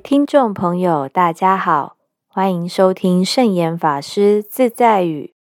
[0.00, 1.96] 听众朋友，大家好，
[2.26, 5.32] 欢迎收听圣严法师自在语。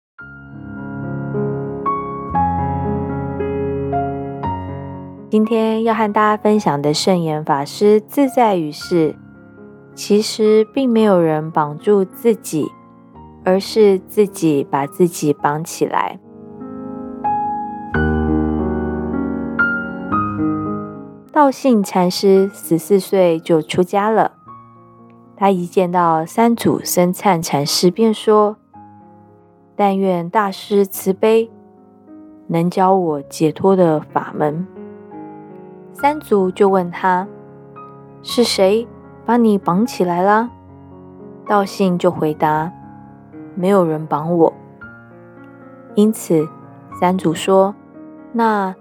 [5.31, 9.17] 今天要和大家分享的圣严法师自在语是：
[9.95, 12.71] 其实并没有人绑住自己，
[13.45, 16.19] 而是自己把自己绑起来。
[21.33, 24.33] 道信禅师十四岁就出家了。
[25.37, 28.57] 他一见到三祖僧璨禅师，便说
[29.75, 31.51] ：“但愿大师慈悲，
[32.47, 34.67] 能教我解脱的法门。”
[35.93, 37.27] 三祖就问他
[38.23, 38.87] ：“是谁
[39.25, 40.51] 把你绑起来了？”
[41.47, 42.73] 道信就回答
[43.57, 44.53] ：“没有人绑我。”
[45.95, 46.49] 因此，
[47.01, 47.75] 三祖说
[48.33, 48.75] ：“那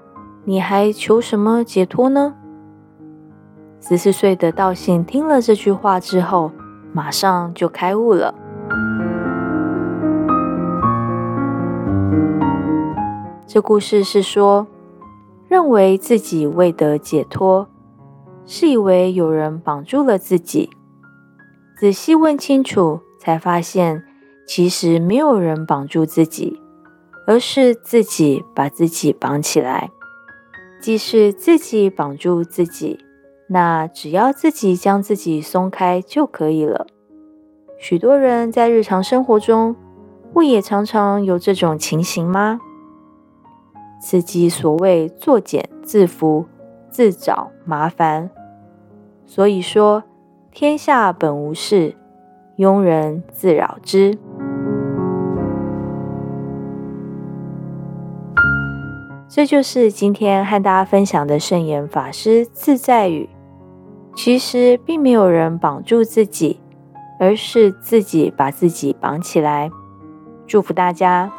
[0.44, 2.36] 你还求什么解脱呢？”
[3.84, 6.52] 十四岁的道信听了这句话之后，
[6.94, 8.34] 马上就开悟了。
[13.48, 14.68] 这故事是说，
[15.48, 17.68] 认为自己未得解脱，
[18.46, 20.70] 是以为有人绑住了自己。
[21.80, 24.04] 仔细问清楚，才发现
[24.48, 26.62] 其实没有人绑住自己，
[27.26, 29.90] 而是自己把自己绑起来。
[30.80, 33.00] 即是自己绑住自己。
[33.54, 36.88] 那只要自己将自己松开就可以了。
[37.78, 39.76] 许多人在日常生活中，
[40.32, 42.62] 不也常常有这种情形吗？
[44.00, 46.46] 此即所谓作茧自缚，
[46.90, 48.30] 自找麻烦。
[49.26, 50.04] 所以说，
[50.54, 51.96] 天下本无事，
[52.58, 54.18] 庸人自扰之。
[59.28, 63.30] 这就是今天和大家分享的圣严法师自在语。
[64.16, 66.60] 其实并没有人绑住自己，
[67.20, 69.70] 而是自己把自己绑起来。
[70.46, 71.32] 祝福大家。